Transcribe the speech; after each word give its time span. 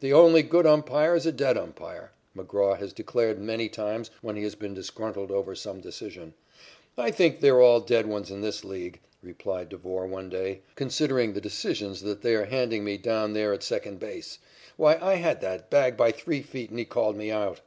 "The 0.00 0.12
only 0.12 0.42
good 0.42 0.66
umpire 0.66 1.14
is 1.14 1.24
a 1.24 1.30
dead 1.30 1.56
umpire," 1.56 2.10
McGraw 2.36 2.76
has 2.76 2.92
declared 2.92 3.38
many 3.38 3.68
times 3.68 4.10
when 4.20 4.34
he 4.34 4.42
has 4.42 4.56
been 4.56 4.74
disgruntled 4.74 5.30
over 5.30 5.54
some 5.54 5.80
decision. 5.80 6.34
"I 6.98 7.12
think 7.12 7.38
they're 7.38 7.60
all 7.60 7.78
dead 7.78 8.06
ones 8.08 8.28
in 8.28 8.40
this 8.40 8.64
League," 8.64 8.98
replied 9.22 9.68
Devore 9.68 10.08
one 10.08 10.28
day, 10.28 10.62
"considering 10.74 11.32
the 11.32 11.40
decisions 11.40 12.00
that 12.00 12.22
they 12.22 12.34
are 12.34 12.46
handing 12.46 12.82
me 12.82 12.98
down 12.98 13.34
there 13.34 13.52
at 13.52 13.62
second 13.62 14.00
base. 14.00 14.40
Why, 14.76 14.98
I 15.00 15.14
had 15.14 15.40
that 15.42 15.70
bag 15.70 15.96
by 15.96 16.10
three 16.10 16.42
feet 16.42 16.70
and 16.70 16.78
he 16.80 16.84
called 16.84 17.14
me 17.16 17.30
out." 17.30 17.60